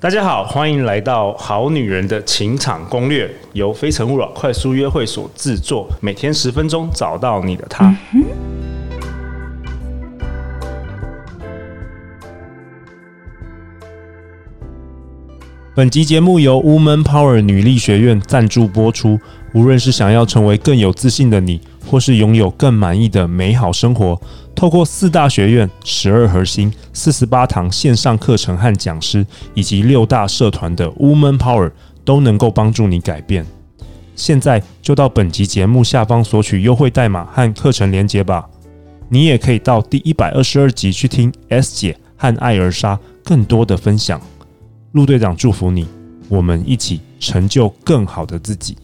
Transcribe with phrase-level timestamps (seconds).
[0.00, 7.92] 大家好，欢迎来到《好女人的情场攻略》，由非诚勿扰快速约会所制作，每天十分钟，找到你的他。
[15.74, 19.18] 本集节目由 Woman Power 女力学院赞助播出。
[19.54, 24.20] 无论是想要成为更有自信的你，或是拥有更满意的美好生活，
[24.58, 31.70] 透过四大学院、十二核心、四十八堂线上课程和讲师，以及六大社团的 Woman Power，
[32.04, 33.46] 都能够帮助你改变。
[34.16, 38.48] 现在就到本集节目下方索取优惠代码和课程连接吧。
[39.08, 44.20] 你也可以到第一百二十二集去听 S 姐和艾尔莎更多的分享。
[44.90, 45.86] 陆队长祝福你，
[46.28, 48.76] 我们一起成就更好的自己。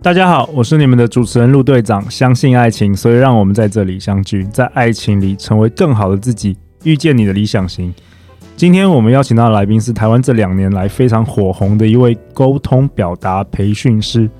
[0.00, 2.08] 大家好，我是你们的主持人陆队长。
[2.08, 7.92] 相信爱情，所以让我们在这里相聚，在爱情里成为更好的自己，遇见你的理想型。
[8.56, 14.30] 今天我们邀请到的来宾是台湾这两年来非常火红的一位沟通表达培训师。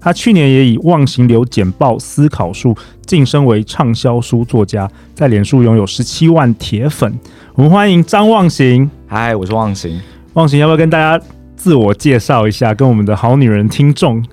[0.00, 2.72] 他去年也以《忘形流简报思考术》
[3.04, 7.12] 晋升为畅销书作家，在脸书拥有十七万铁粉。
[7.54, 8.88] 我们欢迎张忘形。
[9.08, 10.00] 嗨，我是忘形。
[10.34, 11.22] 忘形要不要跟大家
[11.56, 14.24] 自我介绍一下，跟我们的好女人听众？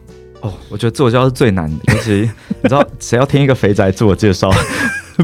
[0.46, 2.30] 哦，我觉得自我介绍是最难的， 尤其
[2.62, 4.52] 你知道谁要听一个肥宅自我介绍？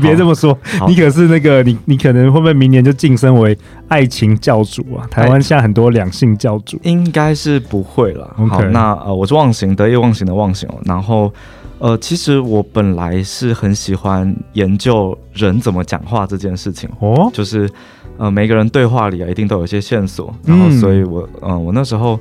[0.01, 3.57] 别这么说，你可是那个你，你可能会不会明年就晋升为
[3.89, 5.05] 爱情教主啊？
[5.11, 8.33] 台湾现在很多两性教主，应该是不会了。
[8.49, 10.75] 好，那呃，我是忘形，得意忘形的忘形哦。
[10.85, 11.31] 然后
[11.79, 17.69] 呃，其实我本来是很喜欢研究人怎么讲话这件事情哦，就是
[18.17, 20.33] 呃，每个人对话里啊，一定都有一些线索。
[20.45, 22.17] 然后，所以我嗯、呃，我那时候。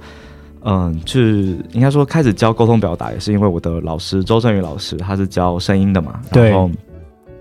[0.62, 6.20] 嗯，去应该说开始教沟通表达，也是因为我的老师周正宇老师，他是教声音的嘛。
[6.33, 6.70] 然后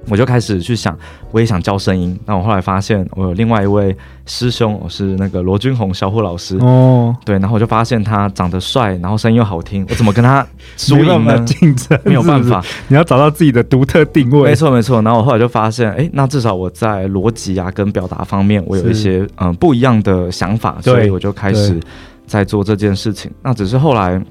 [0.07, 0.97] 我就开始去想，
[1.31, 2.17] 我也想教声音。
[2.25, 6.57] 那我后来发现，我有另外一位师兄，我是那个罗君红小虎老师。
[6.61, 7.15] 哦。
[7.25, 10.47] 对，然后我就发现他长得帅，然后声音又好听，我怎么跟他
[10.77, 11.37] 输赢呢？
[11.45, 14.43] 竞争没有办法，你要找到自己的独特定位。
[14.49, 15.01] 没错，没错。
[15.01, 21.79] 然后我后来就发现，哎，那至少我在逻辑啊跟表达方面，我有一些嗯不一样的想法，所以我就开始。
[22.29, 24.23] 在做这件事情，那只是后来，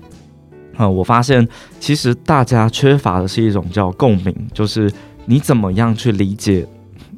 [0.77, 1.47] 呃，我发现
[1.81, 4.89] 其实大家缺乏的是一种叫共鸣，就是
[5.27, 6.65] 你怎么样去理解，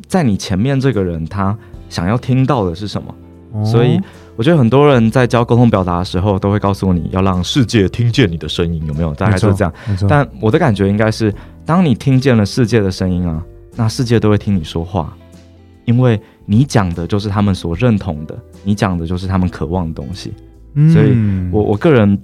[0.08, 1.56] 在你前面这个人他
[1.90, 3.14] 想要听到的是什么。
[3.52, 3.62] 哦。
[3.62, 4.00] 所以
[4.36, 9.12] 我觉得很多人在教沟通表达的时候，都会告诉你要让世界听见你的声音，有没有？
[9.12, 9.72] 大概是这样。
[10.08, 11.32] 但我的感觉应该是，
[11.66, 13.44] 当你听见了世界的声音啊，
[13.76, 15.14] 那世界都会听你说话，
[15.84, 20.32] 因为你讲的就是他们所认同的，你讲的就是他们渴望的东西。
[20.92, 21.16] 所以
[21.50, 22.18] 我，我我个人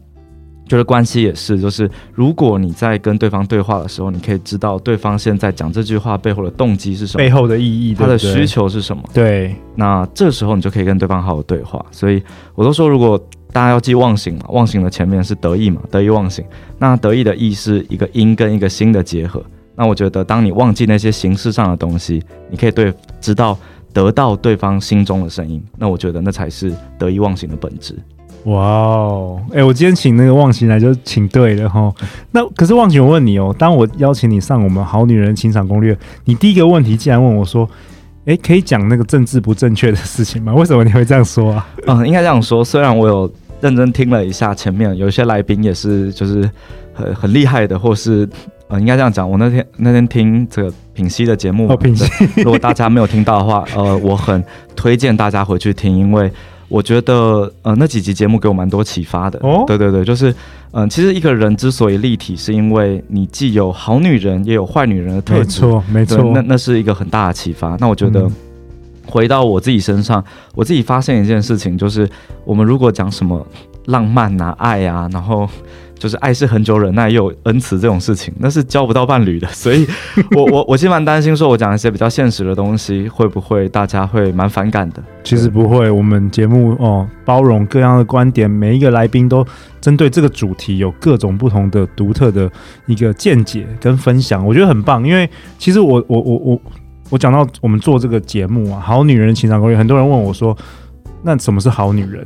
[0.69, 9.03] 觉得关系也是，就是如果你在跟对方对话的时候，你可以知道对方现在讲这句话背后的动机是什么，背后的意义，他的需求是什么。
[9.13, 11.85] 对，那这时候你就可以跟对方好好对话。
[11.91, 12.23] 所以，
[12.55, 13.17] 我都说，如果
[13.53, 16.45] 大家要记忘形嘛，忘形的前面是得意嘛，得意忘形。
[16.79, 19.43] 那得意的意是一个音跟一个心的结合。
[19.77, 23.57] 那我觉得，当你忘记那些形式上的东西，你可以对知道
[23.93, 25.63] 得到对方心中的声音。
[25.79, 27.95] 那我觉得那才是得意忘形的本质。
[28.47, 31.93] 哇哦，哎，我今天请那个忘情来就请对了哈。
[32.31, 37.69] 那可是忘情，我问你哦，当我邀请你上我们好女人情场攻略，你第一个问题竟然问我说，
[38.25, 40.55] 哎，可以讲那个政治不正确的事情吗？
[40.57, 41.69] 为什么你会这样说啊？
[41.89, 42.65] 嗯，应该这样说。
[42.65, 43.29] 虽然我有
[43.61, 46.49] 认真听了一下前面有一些来宾也是就是
[46.95, 48.29] 很很厉害的，或是
[48.69, 49.29] 呃，应该这样讲。
[49.29, 52.09] 我那天那天听这个品析的节目，哦，品析。
[52.37, 54.41] 如果大家没有听到的话，呃，我很
[54.77, 56.31] 推荐大家回去听，因为。
[56.69, 59.39] 我觉得，呃，那几集节目给我蛮多启发的。
[59.43, 60.31] 哦，对对对，就是，
[60.73, 65.65] 嗯、呃，其实一个人之所以立体，是因为你既有好女人，也有坏女人的特质。
[65.65, 66.33] 没错，没错。
[66.35, 67.77] 那那是一个很大的启发。
[67.81, 68.29] 那我觉得，
[69.07, 72.09] 回到我自己身上，我自己发现一件事情，就是
[72.45, 73.47] 我们如果讲什么
[73.87, 75.49] 浪漫啊、爱啊，然后。
[75.99, 79.47] 就是爱是恒久忍耐又有恩慈这种事情，那是交不到伴侣的。
[79.49, 79.87] 所以
[80.37, 85.03] 我，我我我其实蛮担心，说我讲一些比较现实的东西，会不会大家会蛮反感的？
[85.25, 89.45] 其实不会，我们节目哦，包容各样的观点，每一个来宾都
[89.81, 92.51] 针对这个主题有各种不同的独特的
[92.87, 95.07] 一个见解跟分享，我觉得很棒。
[95.07, 95.29] 因为
[95.59, 96.61] 其实我我我我
[97.11, 100.57] 我讲到我们做这个节目啊，好女人情场攻略，很多人问我说，
[101.23, 102.23] 那什么是好女人？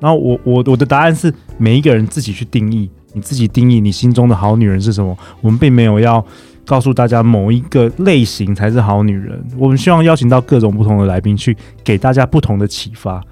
[0.00, 2.90] 然后我我我的答案是，每一个人自己去定义。
[3.12, 5.16] 你自己定义你心中的好女人是什么？
[5.40, 6.24] 我们并没有要
[6.64, 9.42] 告诉大家某一个类型才是好女人。
[9.58, 13.22] 我们希望邀请到各种不同的来宾去给大家不同的启发。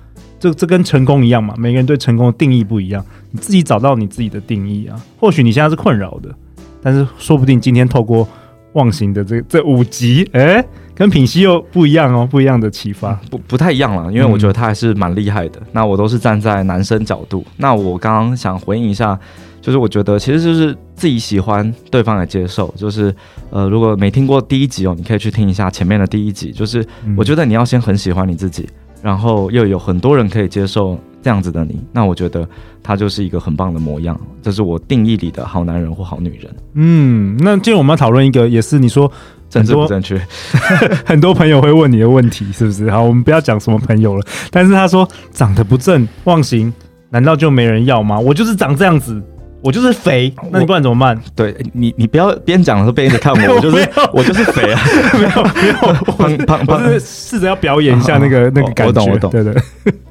[0.40, 1.54] 这这跟成功一样嘛？
[1.58, 5.00] 每个人对成功的定义不一样，你自己找到你自己的定义啊。
[5.18, 6.32] 或许你现在是困扰的，
[6.80, 8.26] 但是说不定今天透过
[8.74, 10.64] 忘形的这这五集，诶，
[10.94, 14.12] 跟品熙又不一样哦，不一样的启发，不不太一样了。
[14.12, 15.60] 因为我觉得他还是蛮厉害的。
[15.72, 17.44] 那我都是站在男生角度。
[17.56, 19.18] 那我刚刚想回应一下，
[19.60, 22.72] 就是我觉得其实就是自己喜欢，对方也接受。
[22.76, 23.14] 就是
[23.50, 26.52] 呃，如果没听过第一集哦，你可以去听一下前面的第一集。
[26.52, 26.84] 就是
[27.16, 32.48] 我觉得你要先很喜欢你自己，嗯、然后又有很多人可以接受这样子的你，那我觉得
[32.82, 34.18] 他就是一个很棒的模样。
[34.42, 36.54] 这是我定义里的好男人或好女人。
[36.74, 39.10] 嗯，那今天我们要讨论一个，也是你说。
[39.50, 40.20] 政治不正确，
[41.06, 42.90] 很多朋友会问你的问题是不是？
[42.90, 44.22] 好，我们不要讲什么朋友了。
[44.50, 46.70] 但是他说长得不正忘形，
[47.08, 48.20] 难道就没人要吗？
[48.20, 49.18] 我就是长这样子，
[49.60, 51.20] 我就是肥，那你不然怎么办？
[51.34, 54.80] 对你，你不要边讲的时候边一直看我， 我就是我就是肥啊，
[55.18, 58.86] 没有没有，胖胖胖，是试着要表演一下那个 那个感觉。
[58.86, 59.54] 我懂我懂，对对。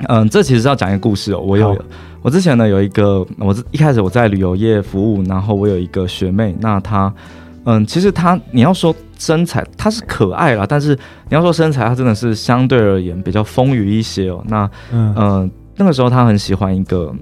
[0.07, 1.39] 嗯，这其实是要讲一个故事哦。
[1.39, 1.77] 我有
[2.21, 7.13] 我之前呢有一个，我一开始我在旅游业服务，然后我有一个学妹，那她。
[7.69, 10.95] 嗯，其实她，你要说身材，她是可爱啦，但是
[11.27, 14.41] 你要说身材，她真的是相对而言比较丰腴一些哦。
[14.47, 17.13] 那，嗯、呃，那个时候她很喜欢一个，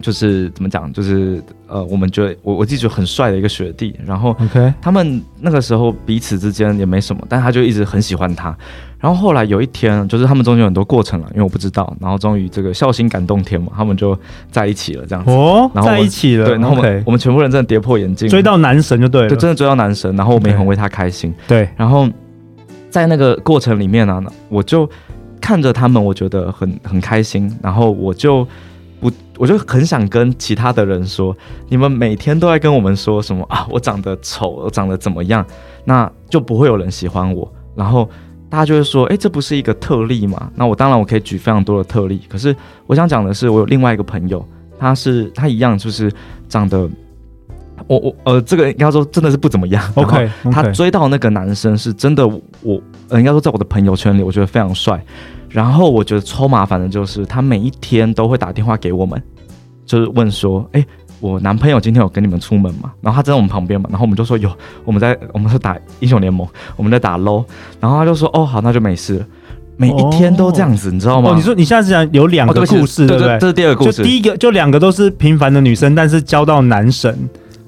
[0.00, 4.36] 就是怎么讲，就是呃，我们觉得我我自己觉得很帅的一个学弟，然后
[4.80, 8.56] 他们那个时候彼此之间也没什么，但他就一直很喜欢他。
[8.98, 11.96] 然后后来有一天，就是他们中间有很多过程了，因为我不知道。
[11.98, 14.18] 然后终于这个孝心感动天嘛，他们就
[14.50, 15.30] 在一起了，这样子。
[15.30, 16.44] 哦，然后在一起了。
[16.44, 19.28] 对，然后我们我们全部人真的跌破眼镜，追到男神就对了。
[19.28, 20.14] 对，真的追到男神。
[20.16, 21.32] 然后我们也很为他开心。
[21.48, 21.66] 对。
[21.78, 22.06] 然后
[22.90, 24.86] 在那个过程里面呢、啊，我就
[25.40, 27.50] 看着他们，我觉得很很开心。
[27.62, 28.50] 然后我就不，
[29.40, 31.34] 我就很想跟其他的人说，
[31.70, 33.66] 你们每天都在跟我们说什么啊？
[33.70, 35.42] 我长得丑，我长得怎么样？
[35.86, 37.50] 那就不会有人喜欢我。
[37.74, 38.06] 然后。
[38.50, 40.50] 大家就会说，哎，这不是一个特例吗？
[40.56, 42.52] 那我当然我可以举非常多的特例，可是
[42.88, 44.44] 我想讲的是，我有另外一个朋友，
[44.76, 46.12] 他是他一样就是
[46.48, 46.90] 长得，
[47.86, 49.82] 我我呃，这个应该说真的是不怎么样。
[49.94, 55.02] OK，他追到那个男生是真的，我呃应该说在我的朋友圈里，我觉得非常帅。
[55.48, 59.20] 然后我觉得超麻烦的就是，他每一天都会打电话给我们，
[59.84, 60.84] 就是问说，哎。
[61.22, 62.90] 我男朋友今天有跟你们出门吗？
[63.02, 64.50] 然后他在我们旁边嘛，然后我们就说有，
[64.86, 67.44] 我们在我们是打英雄联盟，我们在打 LOL，
[67.78, 69.26] 然后他就说哦好，那就没事了。
[69.76, 71.32] 每一天都这样子，哦、你知道吗？
[71.32, 73.38] 哦，你说你现在是讲有两个故事，哦、对，对不对？
[73.38, 77.14] 这是第二个故事，就第一个就两个都是平凡的女生，但是交到男神。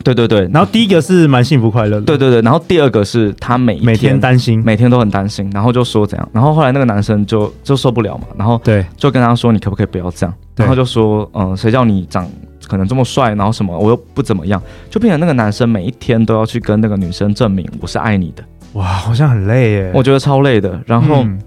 [0.03, 12.29] 对对对，然后第一个是蛮幸福快乐的，对对对，然后第二个是他每每天担心，每天都很担心，然后就说怎样，然后后来那个男生就就受不了嘛，然后对，就跟他说你可不可以不要这样，然后就说嗯，谁叫你长
[12.67, 14.61] 可能这么帅，然后什么我又不怎么样，
[14.91, 21.23] 就变成那个男生每一天都要去跟那个女生证明我是爱你的，哇，好像很累耶，我觉得超累的，然后。
[21.23, 21.39] 嗯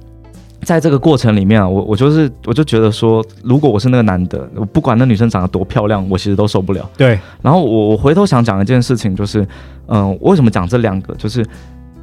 [0.65, 6.89] 在这个过程里面啊，我我就是我就觉得说，如果我是那个男的，我不管那女生长得多漂亮，我其实都受不了。
[6.97, 7.19] 对。
[7.43, 9.43] 然后我我回头想讲一件事情，就是，
[9.85, 11.13] 嗯、呃，为什么讲这两个？
[11.15, 11.45] 就是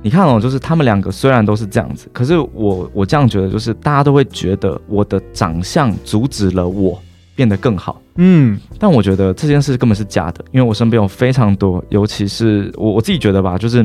[0.01, 6.97] 你看哦，就是他们两个虽然都是这样子，可是我我这样觉得，就是大家都会觉得我的长相阻止了我
[7.35, 8.01] 变得更好。
[8.15, 8.57] 嗯。
[8.79, 13.85] 但我觉得这件事根本是假的，因为我身边有非常多，尤其是我我自己觉得吧，就是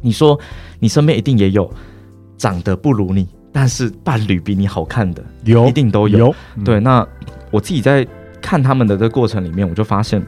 [0.00, 0.36] 你说
[0.80, 1.70] 你身边一定也有
[2.36, 3.28] 长得不如你。
[3.52, 6.34] 但是伴侣比你好看的有，一定都有。
[6.64, 7.06] 对，那
[7.50, 8.06] 我自己在
[8.40, 10.20] 看他们的这个过程里面，我就发现，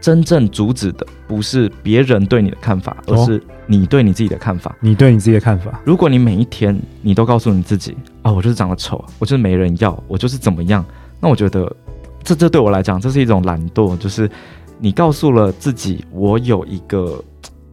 [0.00, 4.70] 真正阻止的不是别人对你的看法，而是你对你自己的看法。
[4.72, 5.80] 哦、你对你自己的看法。
[5.84, 10.84] 如果你每一天你都告诉你自己啊、哦，我就是长得丑，我就是没人要，我就是怎么样，
[11.20, 11.74] 那我觉得
[12.22, 14.30] 这这对我来讲，这是一种懒惰，就是
[14.78, 17.22] 你告诉了自己，我有一个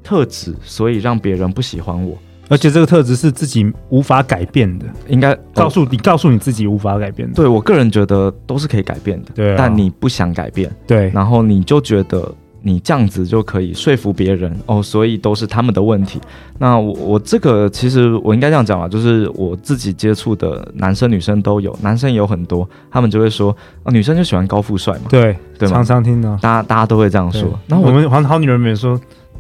[0.02, 2.18] 特质，所以让别人不喜欢我。
[2.50, 7.36] 而且这个特质是自己无法改变的，应该告诉你，告诉你自己无法改变的。
[7.36, 16.20] 对，我个人觉得都是可以改变的，对啊，但你不想改变，对，然后你就觉得你这样子就可以说服别人哦，所以都是他们的问题。
[16.58, 27.48] 那我我这个其实我应该这样讲吧，就是我自己接触的男生女生都有，男生也有很多，他们就会说啊，女生就喜欢高富帅嘛，对对吗，常常听到，大家大家都会这样说。
[27.68, 29.00] 那我们好好女人们说。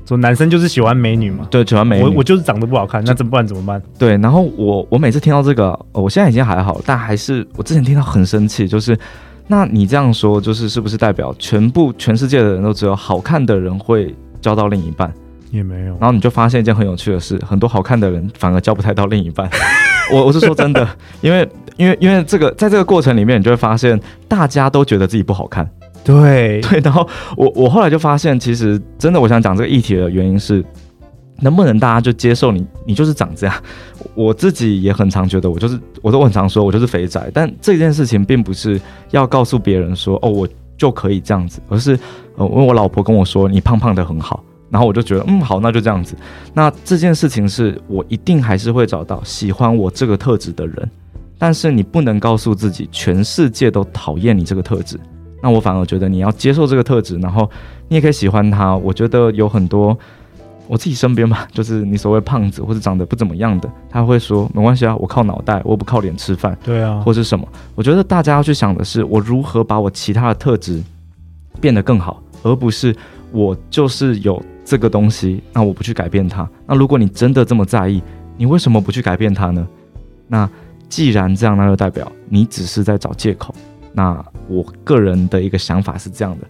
[0.09, 1.47] 说男生就是喜欢美女嘛？
[1.51, 2.03] 对，喜欢美女。
[2.03, 3.45] 我我就是长得不好看，那怎么办？
[3.45, 3.79] 怎么办？
[3.99, 8.97] 对，然后我我每次听到这个，我现在已经还好，但还是我之前听到很生气，就是
[9.45, 15.13] 那你这样说，就是是不是代表全部全世界的人都只有好看的人会交到另一半？
[15.51, 15.95] 也没有。
[15.99, 19.47] 然后你就发现一件很有趣的事，很多好看的人反而交不太到另一半。
[20.11, 20.87] 我我是说真的，
[21.21, 21.47] 因为
[21.77, 25.69] 因为因为这个在这个过程里面，你就会发现大家都觉得自己不好看。
[26.03, 30.63] 对对，然后我我后来就发现，其实真的，我想讲这个议题的原因是，
[31.41, 33.55] 能不能大家就接受你，你就是长这样。
[34.15, 37.29] 我自己也很常觉得，我就是，我都很常说，我就是肥宅。
[37.33, 38.79] 但这件事情并不是
[39.11, 41.99] 要告诉别人说，哦，我就可以这样子，而是，
[42.37, 44.43] 呃，因为我老婆跟我说，你胖胖的很好。
[44.71, 46.15] 然后我就觉得，嗯，好，那就这样子。
[46.53, 50.89] 那这件事情是我一定还是会找到喜欢我这个特质的人，
[51.39, 54.99] 但是你不能告诉自己全世界都讨厌你这个特质。
[55.41, 57.49] 那我反而觉得你要接受这个特质，然后
[57.87, 58.75] 你也可以喜欢他。
[58.75, 59.97] 我觉得有很多
[60.67, 66.57] 我自己身边吧，就是你所谓胖子或者长得不怎么样的，他会说没关系啊，我靠脑袋，我不靠脸吃饭。
[66.63, 67.47] 对啊，或是什么？
[67.73, 70.81] 我觉得大家要去想的是，我如何把我其他的特质
[71.59, 72.95] 变得更好，而不是
[73.31, 76.47] 我就是有这个东西，那我不去改变它。
[76.67, 78.01] 那如果你真的这么在意，
[78.37, 79.67] 你为什么不去改变它呢？
[80.27, 80.47] 那
[80.87, 83.55] 既然这样，那就代表你只是在找借口。
[83.93, 86.47] 那我个人的一个想法是这样的，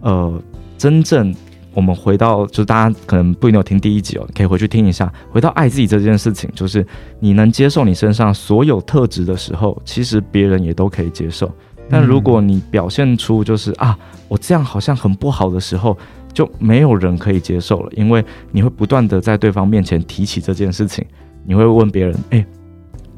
[0.00, 0.42] 呃，
[0.76, 1.34] 真正
[1.74, 5.12] 我们回到，就是大家可能不一定有听第一集哦，可以回去听一下。
[5.30, 6.84] 回到爱自己这件事情，就是
[7.20, 11.50] 你能接受你身上所有特质的时候，其实别人也都可以接受。
[11.90, 13.96] 但如果你表现出就是啊，
[14.28, 15.96] 我这样好像很不好的时候，
[16.32, 21.04] 就没有人可以接受了，因为你会不断的在对方面前提起这件事情，
[21.44, 22.44] 你会问别人，哎。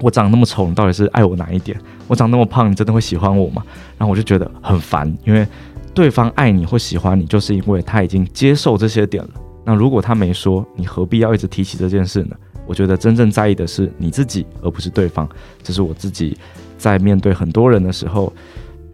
[0.01, 1.79] 我长那么丑，你到底是爱我哪一点？
[2.09, 3.63] 我长那么胖，你真的会喜欢我吗？
[3.99, 5.47] 然后我就觉得很烦，因为
[5.93, 9.31] 对方爱你或喜欢你，就是因为他已经接受这些点了。
[9.65, 12.37] 那如果他没说，你何必要一直提起这件事呢？
[12.67, 15.29] 我觉得真正在意的是你自己，而不是对方。
[15.63, 16.37] 这是我自己
[16.79, 18.33] 在面对很多人的时候，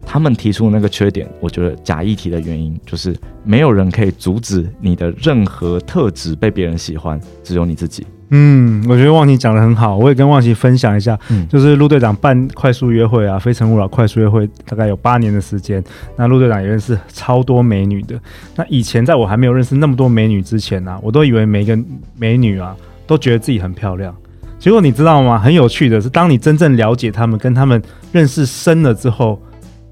[0.05, 8.05] 他们提出那个缺点，我觉得假议题的原因就是没有人可以阻止你的任何特质被别人喜欢，只有你自己。
[8.29, 15.81] 嗯，我觉得忘琪讲的很好，我也跟忘琪分享一下，嗯，就是陆队长办快速约会啊，非诚勿扰快速约会大概有八年的时间，
[16.17, 18.19] 那陆队长也认识超多美女的。
[18.55, 21.79] 那以前在我还没有认识那么多美女之前呢、啊，我都以为每一个
[22.17, 24.13] 美女啊都觉得自己很漂亮。
[24.59, 25.39] 结果你知道吗？
[25.39, 27.81] 很有趣的是，当你真正了解他们，跟他们
[28.11, 29.41] 认识深了之后，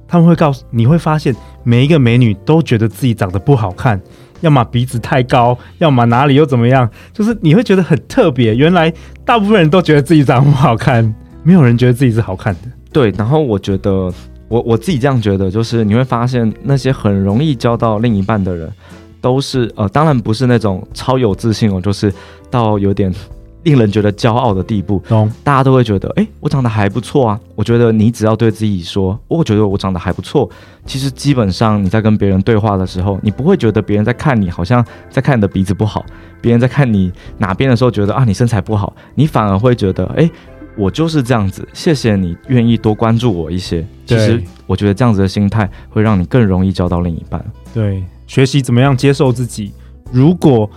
[0.08, 4.02] 他们会告诉你会发现，每一个美女都觉得自己长得不好看。
[4.42, 6.90] 要么鼻子太高，要么哪里又怎么样？
[7.14, 8.56] 就是你会觉得很特别。
[8.56, 11.14] 原来大部分人都觉得自己长得不好看，
[11.44, 12.62] 没有人觉得自己是好看的。
[12.92, 14.12] 对，然后我觉得，
[14.48, 18.72] 我我自己这样觉得，就是你会发现那些很容易交到另一半的人，
[19.22, 22.14] 都是呃，当然不是那种超有自信哦，就是
[22.50, 23.14] 到有点。
[23.66, 27.40] 令人觉得骄傲的地步，懂大家都会觉得，哎，我长得还不错啊。
[27.56, 30.48] 我觉得你只要对自己说，我觉得我长得还不错，
[30.86, 36.02] 其实基本上你在跟别人对话的时候，你不会觉得别人在看你，好像在看你的鼻子不好；
[36.40, 40.30] 别人在看你哪边的时候，觉得啊你身材不好，你反而会觉得，哎，
[40.78, 41.68] 我就是这样子。
[41.74, 43.84] 谢谢你愿意多关注我一些。
[44.06, 47.44] 其实我觉得这样子的心态会让你更容易交到另一半。
[47.74, 49.72] 对，学习怎么样接受自己。
[50.12, 50.70] 如果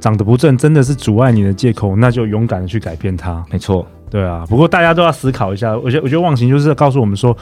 [0.00, 3.44] 长得不正真的是阻碍你的借口，那就勇敢的去改变它。
[3.50, 4.44] 没错，对啊。
[4.48, 7.36] 不过大家都要思考一下，我觉得我觉得忘形就是告诉我们说，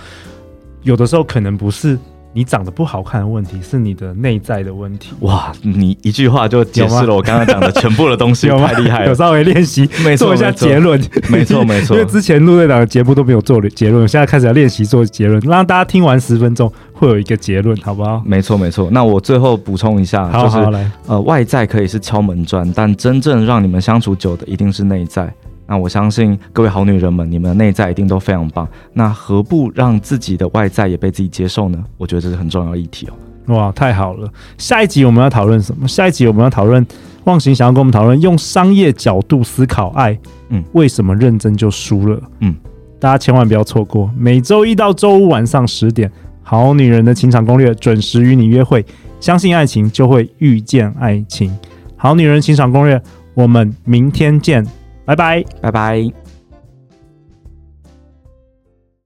[0.82, 1.98] 有的时候可能不是。
[2.34, 5.12] 你长得不好看的问题是你的内在的问题。
[5.20, 9.06] 哇，你一句话就解释了我刚刚讲的全部的东西， 太厉害了。
[9.06, 11.00] 有稍微练习，没错，做一下结论。
[11.30, 11.94] 没错，没错。
[11.96, 18.20] 因为之前陆队长的节目都没有做结论，现在开始要练习做结论，让大家听完十分钟会有一个结论，好不好？
[18.26, 18.88] 没错，没错。
[18.90, 25.32] 那我最后补充一下，好好来，呃，外在可以是敲门砖，但真正让你们相处久的一定是内在。
[25.66, 28.68] 那我相信各位好女人们，你们的内在一定都非常棒。
[28.92, 31.82] 那何不让自己的外在也被自己接受呢？
[31.96, 33.54] 我觉得这是很重要的议题哦。
[33.54, 34.30] 哇，太好了！
[34.56, 35.86] 下一集我们要讨论什么？
[35.86, 36.86] 下一集我们要讨论
[37.24, 40.18] 忘形想要跟我们讨论用商业角度思考爱。
[40.48, 42.20] 嗯，为什么认真就输了？
[42.40, 42.54] 嗯，
[42.98, 44.10] 大家千万不要错过。
[44.16, 46.08] 每周一到周五晚上十点，
[46.42, 48.84] 《好女人的情场攻略》准时与你约会。
[49.20, 51.54] 相信爱情，就会遇见爱情。
[51.96, 53.00] 好女人情场攻略，
[53.34, 54.66] 我们明天见。
[55.04, 56.23] 拜拜，拜拜。